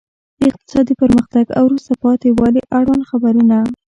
د 0.39 0.41
اقتصادي 0.51 0.93
پرمختګ 1.01 1.45
او 1.57 1.63
وروسته 1.69 1.93
پاتې 2.03 2.27
والي 2.39 2.61
اړوند 2.77 3.07
خبرونه. 3.09 3.57